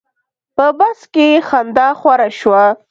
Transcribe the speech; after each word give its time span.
په 0.55 0.65
بس 0.79 0.99
کې 1.13 1.27
خندا 1.47 1.87
خوره 1.99 2.29
شوه. 2.39 2.63